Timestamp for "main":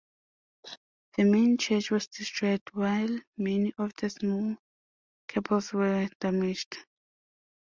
1.25-1.59